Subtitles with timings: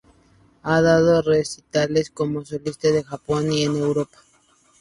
[0.63, 4.17] Ha dado recitales como solista en Japón y en Europa.